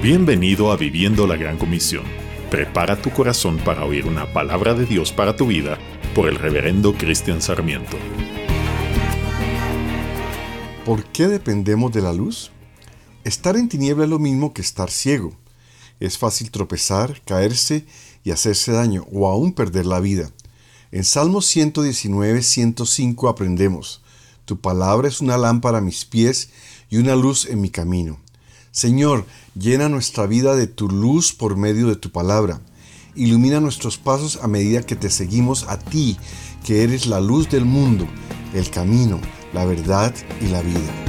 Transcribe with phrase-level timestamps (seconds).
[0.00, 2.04] Bienvenido a Viviendo la Gran Comisión.
[2.52, 5.76] Prepara tu corazón para oír una palabra de Dios para tu vida
[6.14, 7.96] por el reverendo Cristian Sarmiento.
[10.84, 12.52] ¿Por qué dependemos de la luz?
[13.24, 15.36] Estar en tiniebla es lo mismo que estar ciego.
[15.98, 17.84] Es fácil tropezar, caerse
[18.22, 20.30] y hacerse daño o aún perder la vida.
[20.92, 24.00] En Salmos 119, 105 aprendemos,
[24.44, 26.50] Tu palabra es una lámpara a mis pies
[26.88, 28.20] y una luz en mi camino.
[28.70, 29.24] Señor,
[29.58, 32.60] llena nuestra vida de tu luz por medio de tu palabra.
[33.14, 36.16] Ilumina nuestros pasos a medida que te seguimos a ti,
[36.64, 38.06] que eres la luz del mundo,
[38.54, 39.20] el camino,
[39.52, 41.07] la verdad y la vida.